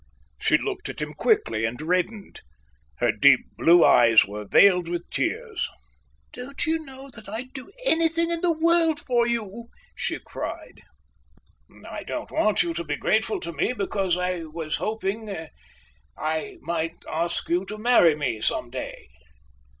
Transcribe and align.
She 0.39 0.57
looked 0.57 0.89
at 0.89 0.99
him 0.99 1.13
quickly 1.13 1.63
and 1.63 1.79
reddened. 1.79 2.41
Her 2.95 3.11
deep 3.11 3.41
blue 3.55 3.85
eyes 3.85 4.25
were 4.25 4.47
veiled 4.47 4.87
with 4.87 5.07
tears. 5.11 5.69
"Don't 6.33 6.65
you 6.65 6.79
know 6.79 7.11
that 7.11 7.29
I'd 7.29 7.53
do 7.53 7.71
anything 7.85 8.31
in 8.31 8.41
the 8.41 8.51
world 8.51 8.99
for 8.99 9.27
you?" 9.27 9.65
she 9.93 10.17
cried. 10.17 10.81
"I 11.87 12.01
don't 12.01 12.31
want 12.31 12.63
you 12.63 12.73
to 12.73 12.83
be 12.83 12.95
grateful 12.95 13.39
to 13.41 13.53
me, 13.53 13.73
because 13.73 14.17
I 14.17 14.45
was 14.45 14.77
hoping—I 14.77 16.57
might 16.63 16.95
ask 17.07 17.47
you 17.47 17.63
to 17.65 17.77
marry 17.77 18.15
me 18.15 18.41
some 18.41 18.71
day." 18.71 19.07